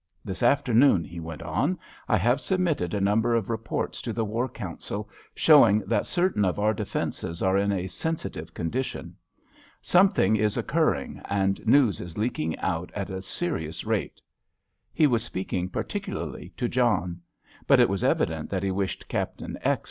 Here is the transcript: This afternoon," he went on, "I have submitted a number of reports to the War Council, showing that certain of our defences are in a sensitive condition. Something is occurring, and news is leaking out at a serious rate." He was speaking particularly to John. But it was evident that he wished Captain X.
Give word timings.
This 0.25 0.41
afternoon," 0.41 1.03
he 1.03 1.19
went 1.19 1.43
on, 1.43 1.77
"I 2.09 2.17
have 2.17 2.41
submitted 2.41 2.95
a 2.95 2.99
number 2.99 3.35
of 3.35 3.51
reports 3.51 4.01
to 4.01 4.11
the 4.11 4.25
War 4.25 4.49
Council, 4.49 5.07
showing 5.35 5.81
that 5.81 6.07
certain 6.07 6.43
of 6.43 6.57
our 6.57 6.73
defences 6.73 7.43
are 7.43 7.55
in 7.55 7.71
a 7.71 7.85
sensitive 7.85 8.51
condition. 8.51 9.15
Something 9.79 10.37
is 10.37 10.57
occurring, 10.57 11.21
and 11.25 11.63
news 11.67 12.01
is 12.01 12.17
leaking 12.17 12.57
out 12.57 12.91
at 12.95 13.11
a 13.11 13.21
serious 13.21 13.85
rate." 13.85 14.19
He 14.91 15.05
was 15.05 15.23
speaking 15.23 15.69
particularly 15.69 16.51
to 16.57 16.67
John. 16.67 17.21
But 17.67 17.79
it 17.79 17.87
was 17.87 18.03
evident 18.03 18.49
that 18.49 18.63
he 18.63 18.71
wished 18.71 19.07
Captain 19.07 19.59
X. 19.61 19.79